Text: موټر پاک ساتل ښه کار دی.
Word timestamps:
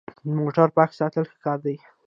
موټر 0.37 0.67
پاک 0.77 0.91
ساتل 0.99 1.23
ښه 1.31 1.37
کار 1.45 1.59
دی. 1.65 1.75